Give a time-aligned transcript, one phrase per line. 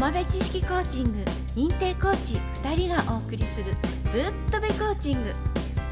[0.00, 3.74] 浜辺知識コーチング認定コーチ2人がお送りする
[4.10, 5.34] ぶっとべコーチング。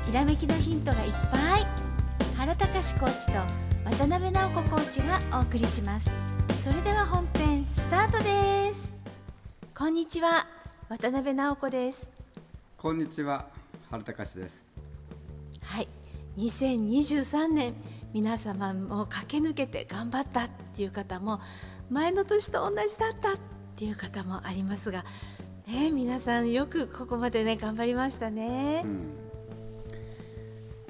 [0.07, 1.67] ひらめきのヒントがいっぱい。
[2.35, 3.33] 原隆コーチと
[3.85, 6.11] 渡辺直子コーチがお送りします。
[6.65, 8.89] それでは本編スタートです。
[9.77, 10.47] こんにちは。
[10.89, 12.09] 渡辺直子です。
[12.79, 13.45] こんにちは。
[13.91, 14.65] 原隆です。
[15.61, 15.89] はい。
[16.39, 17.75] 2023年
[18.15, 21.43] 皆様も駆け抜けて頑張ったっていう方も
[21.91, 25.05] 前の年と同じだったっていう方もありますが、
[25.69, 28.83] ね、皆さんよくここまでね頑張りましたね。
[28.85, 28.89] う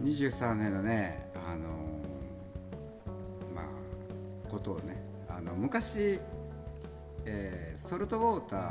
[0.03, 1.69] ん、23年のねあの
[3.55, 3.65] まあ
[4.51, 6.19] ことをねあの昔、
[7.27, 8.71] えー、ソルトウォーターの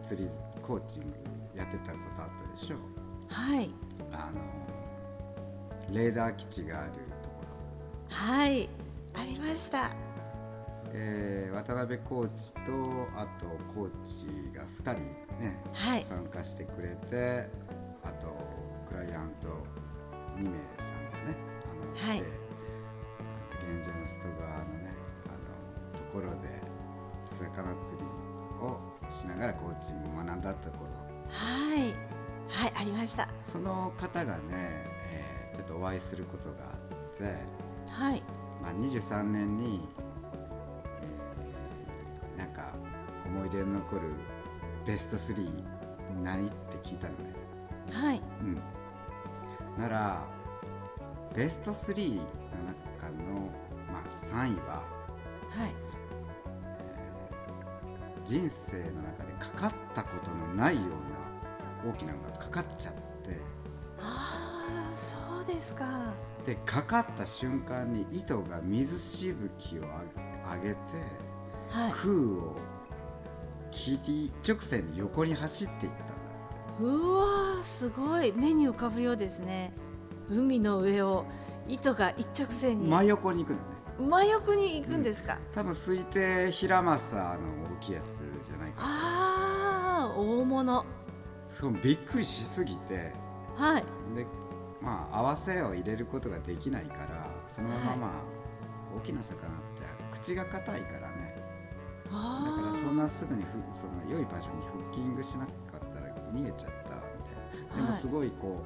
[0.00, 0.28] 釣り
[0.62, 1.06] コーチング
[1.56, 2.76] やってたことあったでしょ
[3.30, 3.68] はい。
[4.12, 4.40] あの
[5.92, 7.48] レーダー基地があるところ。
[8.14, 8.68] はい。
[9.14, 9.90] ありました
[10.92, 12.60] えー、渡辺コーチと
[13.16, 15.02] あとコーチが2人
[15.42, 17.48] ね、はい、参加してくれて
[18.02, 18.34] あと
[18.86, 19.48] クライアント
[20.36, 22.20] 2名さんがねあの、はい、
[23.70, 24.94] 現状の外側のね
[25.26, 26.68] あのところで
[27.24, 28.04] 魚釣り
[28.60, 31.08] をしながらコーチングを学んだところ。
[31.28, 32.18] はい。
[32.48, 33.28] はいありました。
[33.52, 34.40] その方がね、
[35.10, 37.36] えー、ちょっとお会いすることがあって
[37.90, 38.22] はい。
[38.62, 39.80] まあ、23年に
[43.48, 44.02] い出に残る
[44.86, 45.50] ベスト3
[46.22, 47.34] 何って聞いたのね。
[47.90, 50.22] はい、うん、なら
[51.34, 52.22] ベスト3の
[52.96, 53.50] 中の、
[53.90, 54.02] まあ、
[54.34, 54.76] 3位は、
[55.48, 55.74] はい。
[56.64, 60.84] えー、人生の中でかかったことのないよう
[61.86, 63.40] な大きなのがかかっちゃって。
[64.00, 65.86] ああそうですか。
[66.44, 70.78] でかかった瞬間に糸が水しぶきを上げて、
[71.68, 72.56] はい、空を
[73.78, 76.84] 切り直線に横に走っていったんだって。
[76.84, 78.32] うわすごい。
[78.32, 79.72] 目に浮かぶようですね。
[80.28, 81.24] 海の上を
[81.68, 82.88] 糸が一直線に。
[82.88, 83.62] 真横に行くのね。
[84.00, 87.36] 真横に行くんですか、うん、多分推定平正の大
[87.80, 90.84] きいやつじゃないかああ大物。
[91.48, 93.12] そうびっくりしすぎて。
[93.54, 93.84] はい。
[94.14, 94.26] で
[94.80, 98.16] まあ合わせを入れることができないからそのまままあ、は
[98.96, 101.07] い、大きな魚って口が硬いからね
[102.10, 107.00] だからそんなすぐにその良い場所にフッキングしなかったら逃げちゃったみ
[107.70, 107.86] たいな。
[107.86, 108.64] でもすごいこ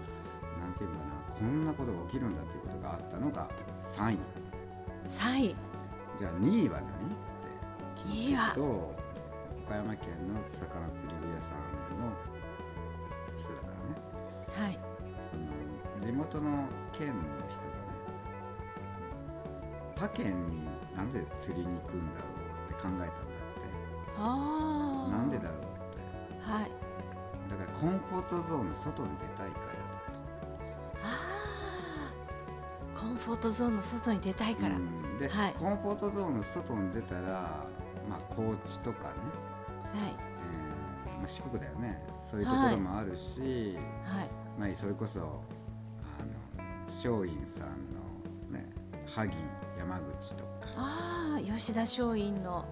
[0.56, 1.02] う、なんていうかな
[1.36, 3.50] こんなことが起きるんだということがあったのが
[3.96, 4.18] 3位。
[5.08, 5.56] 3位
[6.18, 6.90] じゃあ2位は何っ
[7.42, 7.48] て
[8.06, 8.94] 聞くと
[9.66, 11.58] 岡山県の魚釣り具屋さん
[11.98, 12.12] の
[13.34, 14.66] 人だからね。
[14.66, 14.78] はい。
[15.30, 15.42] その
[16.00, 17.14] 地元の県の
[17.48, 17.82] 人がね
[19.96, 20.64] 他県に
[20.96, 23.04] なぜ釣りに行くんだろうって考えたんだ
[24.24, 25.58] あなんでだろう。
[25.58, 25.62] っ
[25.94, 26.70] てはい。
[27.50, 29.64] だからコンフォートゾーンの外に出たいから。
[29.66, 30.02] だと
[31.02, 31.18] あ
[32.94, 37.66] あコンフォートゾーンの外に出たいから、うん、で、はい、コンフォートゾーンの外に出たら
[38.08, 39.14] まあ高知とかね。
[39.92, 40.14] はい、
[41.06, 42.02] えーまあ、四国だよね。
[42.30, 45.24] そういうところもあるし、はい、まあ、それこそあ
[46.24, 46.64] の
[46.96, 48.00] 松陰さんの
[48.50, 48.70] ね
[49.06, 49.36] 萩
[49.76, 50.50] 山口とか。
[50.76, 52.64] ああ吉田松陰の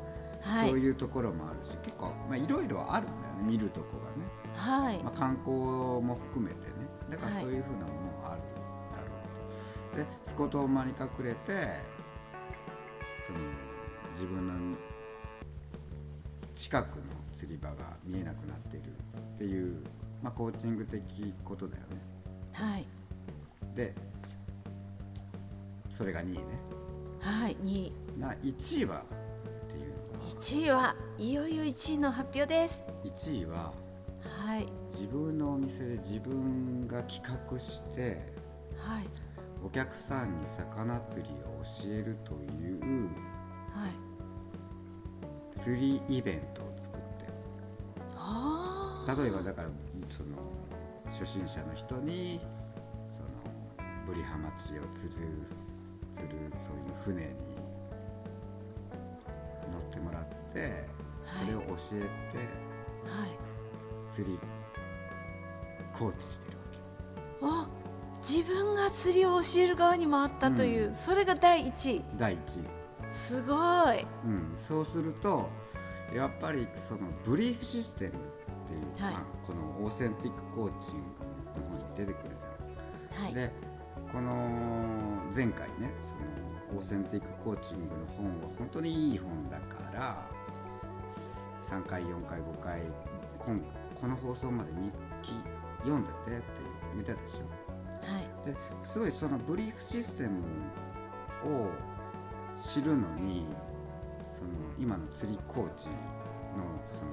[0.43, 4.99] はい、そういうところもあるし結構まあいろいろあるんだよね見るとこがね、はい。
[5.03, 6.89] まあ、観光も含めてね。
[7.11, 8.43] だからそういうふうなものがある
[8.93, 9.06] だろ
[9.95, 11.78] うと、でスコトーマに隠れて
[13.27, 13.39] その
[14.12, 14.77] 自分の
[16.55, 17.03] 近くの
[17.33, 19.83] 釣り場が見えなくなっているっていう、
[20.22, 21.89] まあ、コーチング的ことだよね。
[22.53, 22.87] はい。
[23.75, 23.95] で
[25.89, 26.45] それが2位ね。
[27.21, 27.93] はい2位。
[28.19, 29.05] な1位は
[30.31, 32.81] 1位はいよいよ1位の発表です。
[33.05, 33.73] 1位は
[34.47, 34.67] はい。
[34.89, 37.21] 自分のお店で自分が企
[37.51, 38.33] 画して
[38.77, 39.09] はい。
[39.65, 41.33] お客さんに魚釣りを
[41.65, 42.81] 教えるという
[43.75, 43.91] はい。
[45.59, 47.10] 釣りイベントを作って。
[49.21, 49.69] 例えばだから
[50.10, 50.37] その
[51.10, 52.41] 初心者の人に
[53.09, 53.27] その
[54.07, 55.16] ブリハマチを釣る
[56.15, 57.50] 釣るそういう船に乗
[59.91, 60.89] ってもらって
[61.25, 62.01] それを教え
[62.33, 64.39] て、はい、釣り
[65.92, 66.78] コーチしてるわけ。
[67.42, 67.69] あ
[68.21, 72.04] 自分が釣りを教える側に回ったという、うん、それが第1位。
[72.16, 72.81] 第1位。
[73.13, 73.54] すご
[73.92, 75.48] い、うん、そうすると
[76.15, 78.13] やっぱりその Belief System っ
[78.69, 80.98] ていう、はい、まあ、この Authentic コーチング
[81.60, 82.66] の方に出てくるじゃないで
[83.09, 83.53] すか、はい、で
[84.13, 84.33] この
[85.34, 90.27] 前回ねその Authentic コーチングの本は本当にいい本だから
[91.63, 92.83] 3回4回5回
[93.39, 93.63] こん
[93.95, 95.33] この放送まで日記
[95.83, 97.39] 読んでてって言って見たでしょ
[98.13, 100.41] はいですごいその Belief System
[101.45, 101.69] を
[102.55, 103.45] 知るのに
[104.31, 105.93] その今の釣りコーチの
[106.87, 107.11] その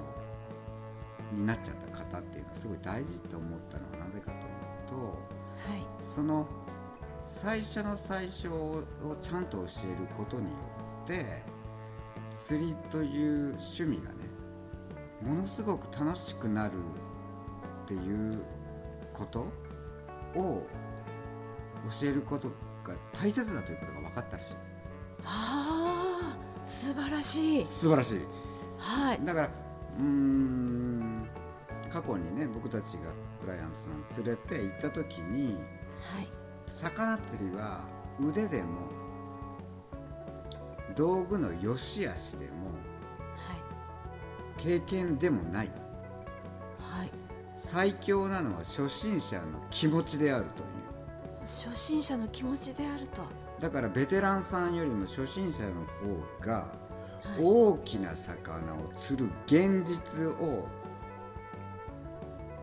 [1.32, 6.46] になっちゃった方っていうのはすごい大事って思ったのはなぜかというとはいその
[7.28, 8.82] 最初の最初を
[9.20, 10.56] ちゃんと教えることによ
[11.04, 11.42] って
[12.46, 14.24] 釣りという趣味がね
[15.22, 16.72] ものすごく楽しくなる
[17.84, 18.42] っていう
[19.12, 19.40] こと
[20.34, 20.66] を
[22.00, 22.48] 教えること
[22.82, 24.54] が大切だということが分かったらしい。
[25.24, 27.66] ああ素晴らしい。
[27.66, 28.20] 素晴らしい。
[28.78, 29.20] はい。
[29.22, 29.46] だから
[29.98, 31.28] うーん
[31.90, 35.56] 過去にね僕たちがクライアントさん連れて行った時に
[36.00, 37.80] はい魚釣りは
[38.20, 38.68] 腕でも
[40.96, 42.68] 道具の良し悪しでも
[43.36, 43.60] はい。
[44.56, 45.68] 経験でもない。
[46.78, 47.10] はい。
[47.54, 51.68] 最強なのは初心者の気持ちであるという。
[51.70, 53.22] 初心者の気持ちであると。
[53.60, 55.72] だからベテランさんよりも初心者の
[56.40, 56.66] 方がは
[57.38, 57.42] い。
[57.42, 60.66] 大きな魚を釣る現実を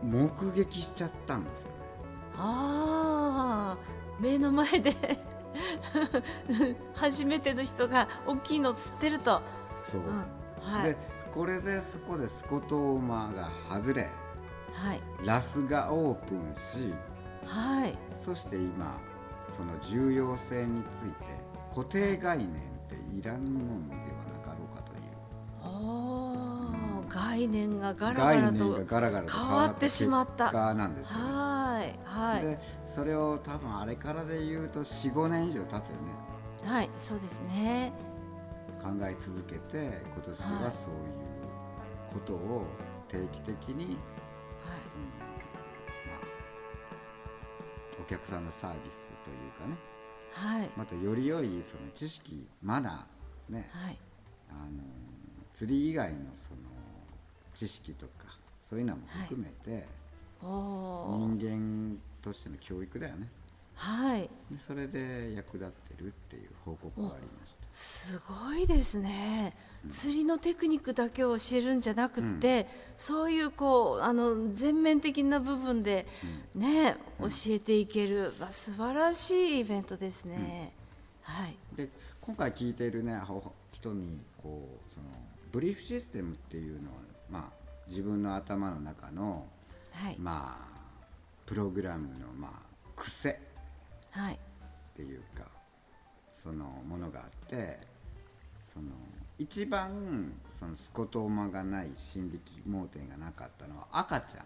[0.02, 1.70] 目撃しちゃったんですよ。
[1.70, 1.75] ね
[2.38, 3.78] ああ
[4.20, 4.92] 目の前で
[6.94, 9.42] 初めての人が大きいの釣ってると、
[9.90, 10.18] そう、うん、
[10.60, 10.84] はい。
[10.90, 10.96] で
[11.32, 14.08] これでそこでスコトーマが外れ。
[14.72, 15.00] はい。
[15.24, 16.92] ラスがオープンし
[17.44, 17.96] はい。
[18.24, 18.98] そして今
[19.56, 21.14] その重要性について
[21.70, 22.52] 固定概念っ
[22.88, 24.98] ていらんもんではなかろうかという。
[25.64, 26.76] おー
[27.08, 30.74] 概念がガラガ概ラと念がガラガラと変わってしまった。
[30.74, 31.22] なんですよね
[32.04, 32.44] はい。
[32.46, 36.12] はいでそれを多分あれからで言うと45年以上経つよね。
[36.64, 37.92] はいそうですね。
[38.82, 40.98] 考え続けて今年ははいそういう
[42.12, 42.66] ことを
[43.08, 43.96] 定期的に、はい。
[44.88, 45.04] その
[46.06, 46.14] ま
[47.98, 49.76] あ、お客さんのサービスというかね。
[50.32, 50.70] はい。
[50.76, 53.98] またより良いその知識マナーねはい。
[54.50, 54.82] あの
[55.54, 56.58] 釣り以外のその
[57.54, 58.36] 知識とか
[58.68, 59.80] そういうのも含めて、おお
[60.42, 63.28] 人間としての教育だよね。
[63.74, 64.22] はい。
[64.22, 64.28] で
[64.66, 67.66] それで役立ってるっていう報告がありました。
[67.70, 69.54] すごいですね、
[69.90, 72.66] 釣りのテクニックだけを教えるんじゃなくて、
[72.96, 76.06] そういうこうあの全面的な部分で
[76.54, 80.72] ね、教えていける、まあ、素晴らしいイベントですね、
[81.22, 81.56] はい。
[81.76, 81.90] で
[82.22, 85.06] 今回聞いているねほ人にこうその
[85.52, 86.96] ブリーフシステムっていうのは、
[87.30, 87.52] まあ、
[87.86, 89.44] 自分の頭の中の、
[89.96, 90.16] はい。
[90.18, 91.06] まあ、
[91.46, 92.52] プログラムの、まあ、
[92.96, 93.30] 癖。
[93.30, 93.36] っ
[94.10, 94.38] はい。
[94.94, 95.46] ていうか
[96.42, 97.78] そのものがあって
[98.72, 98.88] その
[99.38, 104.40] 一番そのスコトーマがない心理盲点がなかったのは赤ちゃ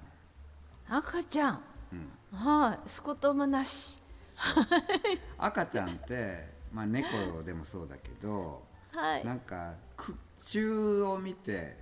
[0.94, 1.60] ん、赤ちゃん。
[1.92, 2.88] うん、はい。
[2.88, 4.00] スコトーマなし。
[5.38, 8.62] 赤ちゃんって、まあ、猫でもそうだけど
[8.92, 9.24] はい。
[9.24, 11.76] なんか空中を見て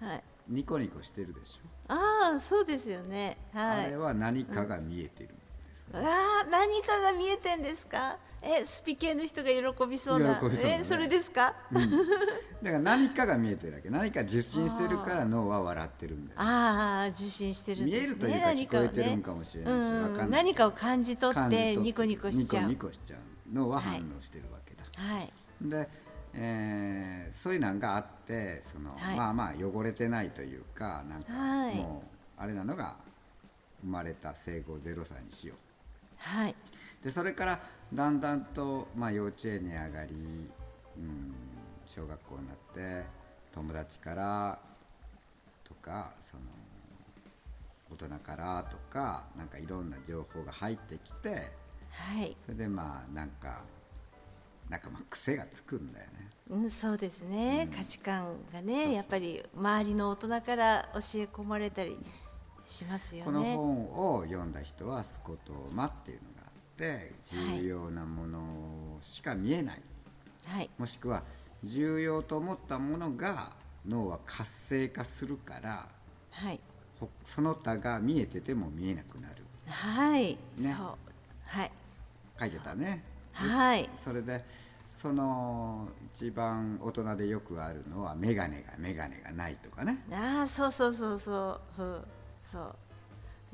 [0.00, 3.36] はいニコニコしてるでしょ、ああそうですよね。
[3.52, 3.86] はい。
[3.86, 8.18] あれは何かが見えてるんです、あー何かが見えてんですか？
[8.42, 10.34] えスピ系の人が喜びそうな。
[10.36, 10.80] 喜びそうなね。
[10.82, 11.54] えそれですか、
[12.62, 13.88] だから何かが見えてるわけ。
[13.88, 18.00] 何か受信してるから脳は笑ってるんだよああ受信してるんですね。
[18.00, 20.26] 見えるというか聞こえてるんかもしれないし何わかんない。
[20.26, 22.68] うん何かを感じ取ってニコニコしちゃう。
[22.68, 23.20] ニコニコしちゃう。
[23.50, 25.32] 脳は反応してるわけだ、はい。
[25.62, 25.88] で、
[26.34, 29.16] えーそういうのがあってその、はい。
[29.16, 31.74] まあまあ汚れてないというかなんかはい。
[31.74, 32.04] も
[32.38, 32.96] うあれなのが
[33.82, 35.56] 生まれた生後0歳にしよう。
[36.16, 36.54] はい。
[37.02, 37.60] でそれから
[37.92, 40.14] だんだんと、まあ、幼稚園に上がり、
[40.96, 41.34] うん、
[41.86, 43.06] 小学校になって
[43.52, 44.58] 友達から
[45.64, 46.42] とかその
[47.90, 51.52] 大人からとかなんかいろんな情報が入ってきて
[51.94, 53.62] はい、それでまあなんか
[54.68, 56.30] なんかまあ癖がつくんだよね。
[56.50, 61.96] うん、そうですね、価値観がねやっぱり周りの大人から教え込まれたり
[62.62, 67.12] しますよこのね本を読んだ人はスコトーマっていうのがあって
[67.58, 69.80] 重要なものしか見えない、
[70.46, 70.68] はい。
[70.76, 71.22] もしくは
[71.62, 73.52] 重要と思ったものが
[73.88, 75.88] 脳は活性化するから
[76.30, 76.60] はい。
[77.00, 79.44] ほその他が見えてても見えなくなる。
[79.66, 80.76] はい、ね。
[80.78, 80.96] そう。
[81.44, 81.72] はい。
[82.38, 83.02] 書いてたね
[83.34, 83.88] はい。
[84.02, 84.44] それで
[85.00, 89.98] その一番大人でよくあるのは眼鏡が眼鏡がないとかね。
[90.12, 91.60] ああそうそうそうそう。
[91.76, 92.06] そう。
[92.50, 92.76] そう。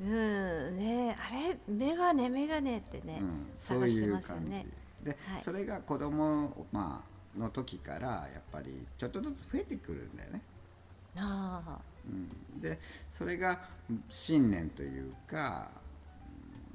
[0.02, 4.66] うんねあれメガネメガネってね、うん、探してますよね。
[5.02, 5.42] で、はい。
[5.42, 10.42] それが子供、まあの時からやっぱりちょっとずつ増えてくるんだよね。
[11.16, 12.78] あうん、で
[13.12, 13.60] それが
[14.08, 15.68] 信念というか、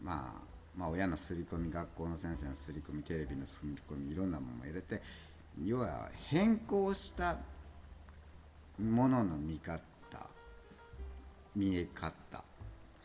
[0.02, 0.42] うんまあ、
[0.78, 5.02] まあ親の刷り込み学校の先生の刷り込みテレビの刷り込みいろんなものも入れて
[5.64, 7.38] 要は変更した
[8.80, 9.80] ものの見方
[11.56, 12.44] 見え方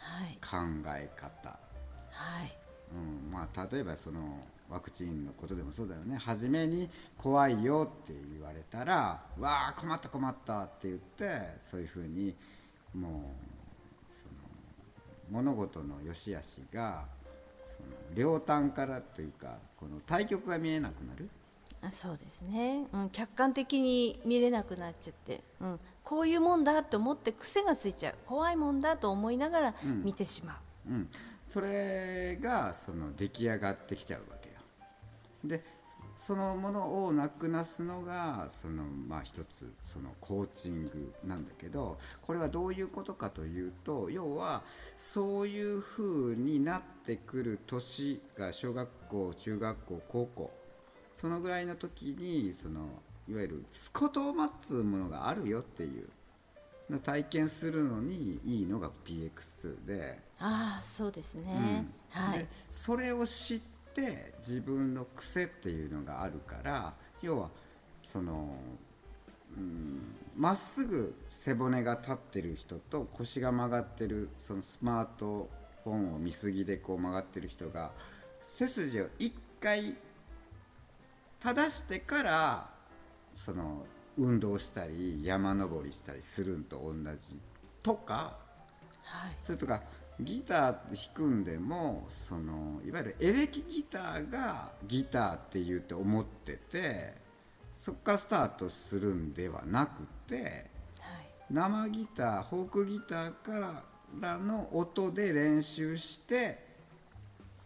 [0.01, 0.39] はい。
[0.41, 0.57] 考
[0.97, 1.51] え方、
[2.11, 2.57] はい。
[2.93, 6.17] うんまあ、例えばそのワクチンのことでもそうだよね。
[6.17, 12.35] 初めに怖いよって言われたら「わあ困った困った」って言ってそういうふうに
[12.95, 13.13] もう
[15.31, 17.05] その物事の良し悪しが
[17.81, 21.29] その両端からというかこの対極が見えなくなる。
[21.83, 28.15] あそうですね、うん、客観的に見れなくなっちゃって、うん、こういうもんだって思って癖がついちゃう。
[28.27, 30.05] 怖いもんだと思いながらうん。
[30.05, 31.09] 見てしまう、うん、
[31.49, 34.57] それがその出来上がってきちゃうわけよ。
[35.43, 35.65] で
[36.31, 44.63] そのものをなくなすのがそのまあ一つそのコーチングなんだけどこれはどういうことかというと要は
[44.97, 50.53] そういうふうになってくる年が小学校中学校高校
[51.21, 52.83] そのぐらいの時にその
[53.29, 56.09] いわゆるスコトーマっつうものがあるよっていう
[56.89, 60.21] の体験するのにいいのが PX2 で。
[60.39, 62.23] ああそうですね、うん。
[62.23, 62.39] はい。
[62.39, 63.80] でそれを知って
[64.39, 67.51] 自分の癖っていうのがあるから要は
[68.03, 68.57] その
[69.57, 70.01] うん
[70.37, 75.51] まっすぐ背骨が立ってる人と腰が曲がってるそのスマート
[75.85, 77.91] フォンを見過ぎでこう曲がってる人が
[78.45, 79.97] 背筋を一回
[81.41, 82.71] 正してから
[83.35, 83.85] その
[84.17, 87.41] 運動したり山登りしたりするんと同じ
[87.83, 88.37] とか
[89.05, 89.37] はい。
[89.43, 89.81] それとか
[90.21, 90.77] ギター弾
[91.15, 97.15] くんでもそのいわゆるエレキギターがギターって言うて思ってて
[97.75, 100.65] そこからスタートするんではなくてはい。
[101.51, 103.83] 生ギターフォークギターか
[104.21, 106.71] らの音で練習して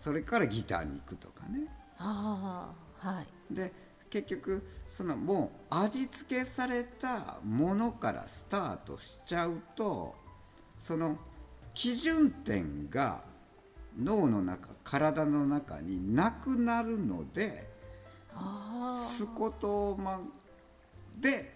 [0.02, 1.66] それからギターに行くとかね。
[1.98, 3.54] ああはい。
[3.54, 3.72] で
[4.10, 10.14] 結局そのもう味付けされたものからスタートしちゃうと
[10.76, 11.18] その
[11.74, 13.22] 基準点が
[13.98, 17.68] 脳の中体の中になくなるので
[18.34, 20.20] あスコトーマ
[21.18, 21.52] で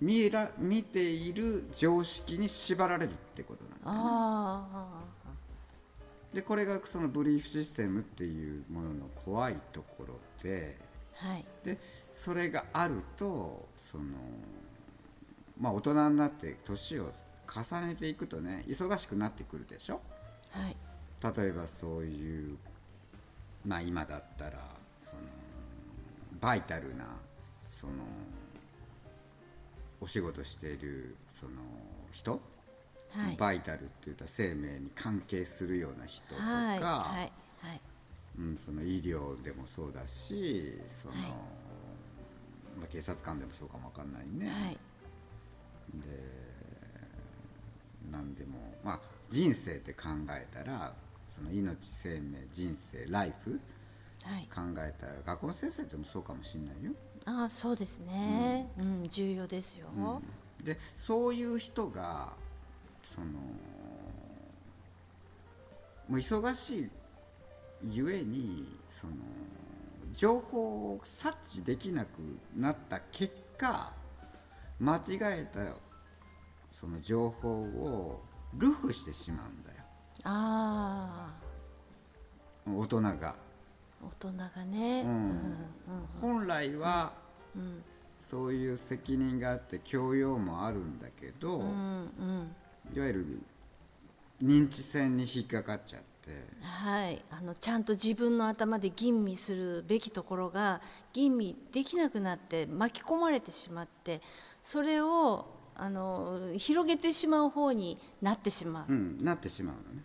[0.00, 5.12] 見えら見ている常識に縛られるってことなんだよね
[6.34, 10.78] でこれがそのブリーフシステムっていうものの怖いところで。
[10.88, 11.78] あはいで
[12.10, 14.04] それがあるとその
[15.60, 17.12] まあ大人になって年を
[17.54, 20.00] 重ねていくとね忙しくなってくるでしょ？
[20.50, 20.76] はい。
[21.36, 22.56] 例えばそういう
[23.66, 24.52] まあ今だったら
[25.04, 25.22] その
[26.40, 27.04] バイタルな
[27.36, 27.92] その
[30.00, 31.52] お仕事しているその
[32.10, 33.36] 人、はい。
[33.36, 36.78] バイタルって言ったら生命に関係するような人とか、はい。
[36.78, 36.80] はい。
[36.80, 37.80] はい。
[38.38, 41.30] うん、その医療でもそうだしその、はい。
[42.78, 44.78] まあ、警察官でもそうかもわかんないね、はい。
[45.94, 46.41] で
[48.12, 49.00] なんでも、まあ、
[49.30, 50.92] 人生って考えたら
[51.34, 53.58] その命生命人生ライフ
[54.24, 54.48] はい。
[54.54, 56.92] 考えたら学校の先生でもそうかもしれないよ、
[57.24, 58.68] ああそうですね。
[58.78, 60.00] うん、重要ですよ、う
[60.62, 60.64] ん。
[60.64, 62.32] でそういう人が
[63.02, 63.38] そのも
[66.10, 66.90] う忙しい
[67.90, 69.14] ゆえにその
[70.14, 72.08] 情報を察知できなく
[72.56, 73.92] なった結果
[74.78, 75.60] 間違えた
[76.82, 78.20] その情報を
[78.54, 79.76] ルフしてしまうんだよ。
[80.24, 81.32] あ
[82.66, 83.36] あ大人が、
[84.02, 85.02] 大人がね。
[85.02, 85.56] ううんん。
[86.20, 87.12] 本来は
[87.54, 87.84] うん。
[88.28, 92.56] そういう責任があって教養もあるんだけど、うんうん。
[92.92, 93.42] いわゆる
[94.42, 96.32] 認知戦に引っかかっちゃって。
[96.62, 97.22] はい。
[97.30, 100.80] あのちゃんと自分の頭で吟味するべきところが
[101.12, 104.20] 吟味できなくなって巻き込まれてしまって
[104.64, 110.04] それをあの広げてしまう方になってしまう、うん、なってしまうのね。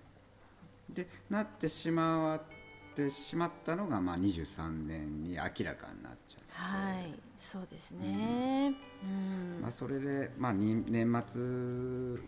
[0.89, 2.41] でなってしまっ
[2.95, 8.73] てしまったのが、まあ、23年に明らかになっちゃう、はいそうですね。
[9.03, 12.21] うん、まあ、それで、まあ、に年末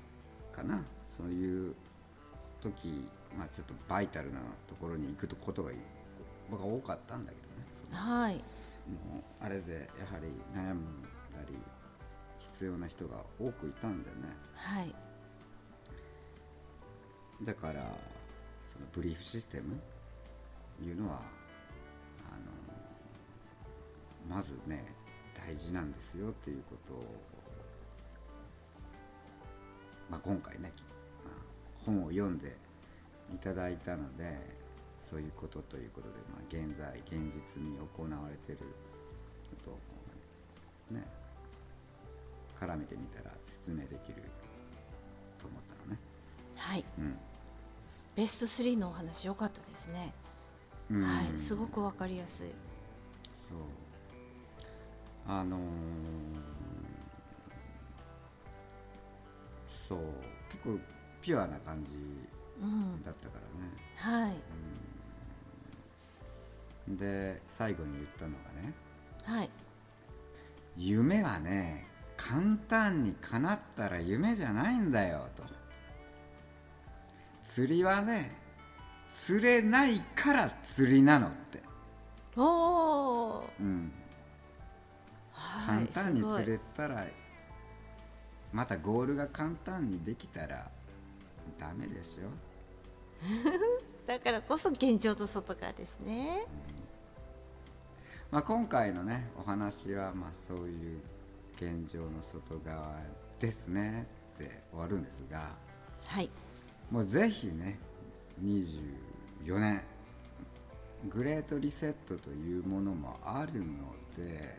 [0.56, 0.84] かな。
[1.06, 1.76] そういう
[2.62, 3.06] 時、
[3.38, 5.72] まあ、ちょっとバイタルなところに行くことが
[6.50, 7.38] 僕は多かったんだけ
[7.90, 8.00] どね。
[8.00, 8.36] はい。
[8.36, 11.02] もうあれでやはり悩ん
[11.34, 11.56] だり
[12.60, 14.28] 必要な人が多くいたんだよね。
[14.54, 14.94] はい。
[17.42, 17.86] だから
[18.60, 19.80] そのブリーフシステム
[20.84, 21.22] いうのは
[22.30, 22.36] あ
[24.30, 24.84] のまずね
[25.34, 27.06] 大事なんですよっていうことを
[30.10, 30.74] まあ、今回ね、
[31.24, 31.34] まあ、
[31.86, 32.58] 本を読んで
[33.34, 34.38] いただいたので
[35.10, 38.68] そういうことということで、まあ、現在現実に行われてる
[39.64, 41.19] ことをね
[42.60, 44.22] 絡めてみたら説明できる
[45.38, 46.00] と思ったのね。
[46.56, 47.18] はい、うん。
[48.16, 50.14] ベスト3のお話良かったですね、
[50.92, 51.02] うん。
[51.02, 51.40] はい。
[51.40, 52.48] すごくわかりやすい。
[53.48, 53.60] そう。
[55.28, 55.60] あのー
[59.88, 60.00] そう。
[60.50, 60.80] 結構
[61.22, 61.94] ピュアな感じ
[62.62, 64.36] うんだったからね、はい。
[66.98, 68.74] で最後に言ったのがね。
[69.26, 69.50] はい。
[70.78, 71.89] 夢はね
[72.20, 75.44] 簡単に叶ったら夢じゃないんだよと。
[77.44, 78.36] 釣りはね
[79.26, 81.64] 釣れないから釣りなのって、
[82.36, 83.92] おおうん、
[85.32, 87.08] はい簡単に釣れたら
[88.52, 90.70] またゴールが簡単にできたら
[91.58, 92.30] ダメでしょ。
[94.06, 96.46] だからこそ現状と外側ですね。
[98.30, 101.02] まあ、今回のねお話はまあそういう
[101.60, 102.96] 現状の外側
[103.38, 105.50] ですねって終わるんですが
[106.08, 106.30] はい。
[106.90, 107.78] もうぜひね
[108.42, 109.82] 24年
[111.10, 113.66] グレートリセットというものもあるの
[114.18, 114.56] で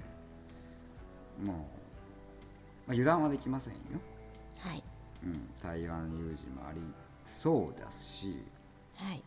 [1.43, 1.63] もう、ま
[2.89, 3.81] あ、油断はできませんよ、
[4.59, 4.83] はい。
[5.25, 6.81] うん、台湾有事もあり
[7.25, 8.43] そうだし
[8.97, 9.23] はい。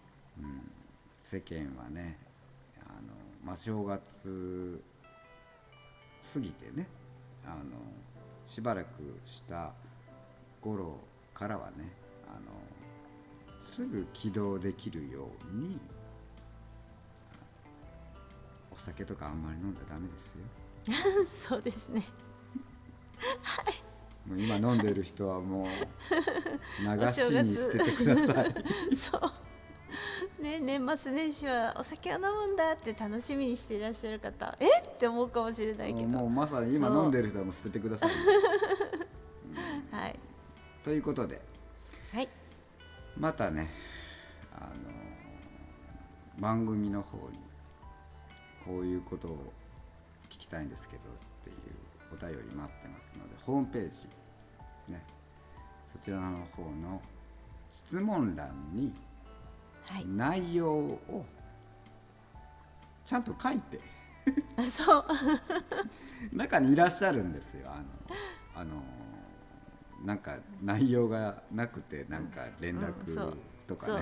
[1.23, 2.19] 世間はね
[2.79, 3.13] あの、
[3.43, 4.83] まあ、正月
[6.31, 6.87] 過ぎてね
[7.45, 7.63] あの
[8.47, 9.73] しばらくした
[10.61, 10.99] 頃
[11.33, 11.91] からはね
[12.27, 12.51] あの
[13.59, 15.79] すぐ起動できるように
[18.71, 21.25] お酒とかあんまり飲んだらダメですよ。
[21.49, 22.03] そうですね。
[24.25, 25.67] もう今飲んでる人はもう
[26.81, 28.53] 流しに捨ててください。
[28.95, 29.21] そう
[30.43, 34.65] ね年末年始はお酒を飲むんだって楽しみにしていらっしゃる方え？
[34.81, 36.07] って思うかもしれないけど。
[36.07, 38.09] もうまさに今飲んでる人はもう捨ててください
[39.95, 40.19] はい。
[40.83, 41.41] ということで
[42.11, 42.27] はい。
[43.17, 43.69] またね
[44.53, 44.69] あの
[46.37, 47.39] 番組の方に
[48.65, 49.53] こういうことを
[50.29, 51.05] 聞きたいんですけどっ
[51.43, 51.55] ていう
[52.11, 54.07] お便り待ってますのでホームページ
[54.89, 55.05] ね
[55.93, 57.01] そちらの方の
[57.69, 58.93] 質問欄にはい
[60.05, 61.25] 内容を
[63.05, 63.79] ちゃんと書いて。
[64.57, 65.05] あ そう。
[66.31, 67.67] 中にいらっしゃるんですよ。
[67.67, 67.83] あの
[68.61, 68.83] あの
[70.03, 73.35] なんか内容がなくてなんか連うん絡
[73.67, 73.99] とかね、そ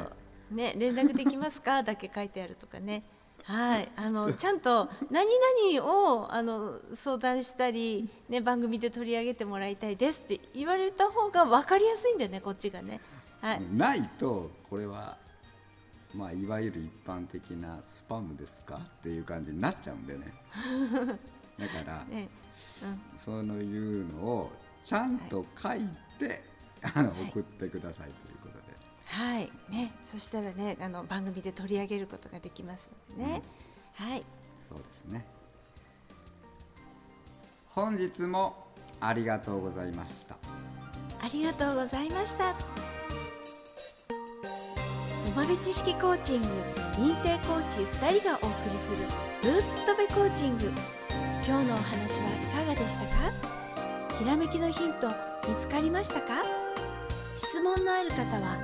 [0.51, 0.55] う。
[0.55, 1.81] ね連絡できますか？
[1.83, 3.03] だけ書いてあるとかね。
[3.43, 3.91] はい。
[3.95, 13.01] あのちゃんと何々をあの相談したり、ね、番組で取り上げてもらいたいですって言われた方が分かりやすいんだよねこっちがね。
[13.41, 15.17] はい、ないとこれは
[16.13, 20.33] まあいわゆる一般的なスパムですかっていう感じになっちゃうんでね。
[21.57, 22.29] だから、ね
[22.83, 23.01] うん。
[23.23, 24.51] そういうのを
[24.83, 26.43] ちゃんと書いて、
[26.95, 29.51] あの送ってくださいということで、はい。
[29.69, 33.43] ね、そしたらねあの番組で取り上げることができますのでね、
[33.93, 34.23] はい。
[34.69, 35.25] そうですね。
[37.69, 38.67] 本日も
[38.99, 40.35] ありがとうございました。
[41.23, 42.90] ありがとうございました
[45.33, 46.47] 土間知識コーチング
[46.97, 48.97] 認定コーチ2人がお送りする
[49.41, 50.69] ぶっとべコーチング。
[51.47, 54.17] 今日のお話はいかがでしたか？
[54.19, 55.07] ひらめきのヒント
[55.47, 56.43] 見つかりましたか？
[57.37, 58.59] 質問のある方は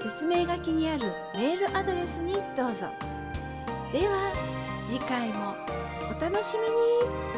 [0.00, 2.86] 説明書きにあるメールアドレスにどうぞ。
[3.92, 4.32] では
[4.86, 5.56] 次回も
[6.06, 7.31] お楽しみに。